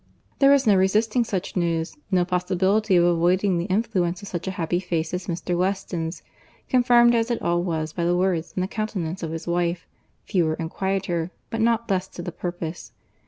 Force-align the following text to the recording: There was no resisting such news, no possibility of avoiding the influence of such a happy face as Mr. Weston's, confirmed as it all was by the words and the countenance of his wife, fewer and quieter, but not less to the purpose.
There 0.39 0.49
was 0.49 0.65
no 0.65 0.75
resisting 0.75 1.23
such 1.23 1.55
news, 1.55 1.95
no 2.09 2.25
possibility 2.25 2.95
of 2.95 3.03
avoiding 3.05 3.59
the 3.59 3.65
influence 3.65 4.23
of 4.23 4.27
such 4.27 4.47
a 4.47 4.57
happy 4.57 4.79
face 4.79 5.13
as 5.13 5.27
Mr. 5.27 5.55
Weston's, 5.55 6.23
confirmed 6.69 7.13
as 7.13 7.29
it 7.29 7.39
all 7.43 7.61
was 7.61 7.93
by 7.93 8.03
the 8.03 8.17
words 8.17 8.51
and 8.55 8.63
the 8.63 8.67
countenance 8.67 9.21
of 9.21 9.29
his 9.29 9.45
wife, 9.45 9.85
fewer 10.23 10.53
and 10.55 10.71
quieter, 10.71 11.29
but 11.51 11.61
not 11.61 11.87
less 11.87 12.07
to 12.07 12.23
the 12.23 12.31
purpose. 12.31 12.93